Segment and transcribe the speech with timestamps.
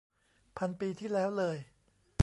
[0.57, 1.57] พันปีที่แล้วเลย